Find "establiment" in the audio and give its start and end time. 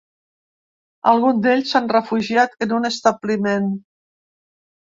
2.93-3.69